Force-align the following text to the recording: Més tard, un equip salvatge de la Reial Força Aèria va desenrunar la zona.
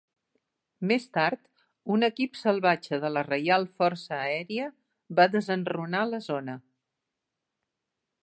Més 0.91 1.03
tard, 1.17 1.41
un 1.95 2.05
equip 2.07 2.37
salvatge 2.39 2.99
de 3.03 3.11
la 3.17 3.23
Reial 3.27 3.67
Força 3.75 4.17
Aèria 4.19 4.71
va 5.19 5.29
desenrunar 5.37 6.01
la 6.13 6.23
zona. 6.31 6.57